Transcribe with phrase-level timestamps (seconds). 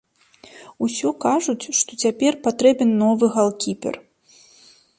[0.85, 3.95] Усё кажуць, што цяпер патрэбен новы галкіпер.